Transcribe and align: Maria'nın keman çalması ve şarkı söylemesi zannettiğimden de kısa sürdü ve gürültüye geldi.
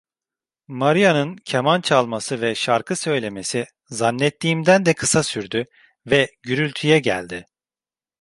Maria'nın 0.67 1.35
keman 1.35 1.81
çalması 1.81 2.41
ve 2.41 2.55
şarkı 2.55 2.95
söylemesi 2.95 3.65
zannettiğimden 3.89 4.85
de 4.85 4.93
kısa 4.93 5.23
sürdü 5.23 5.65
ve 6.05 6.29
gürültüye 6.43 6.99
geldi. 6.99 7.45